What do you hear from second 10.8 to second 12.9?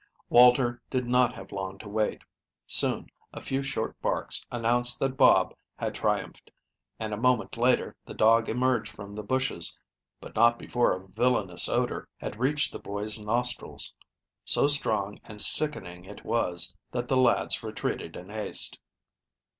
a villainous odor had reached the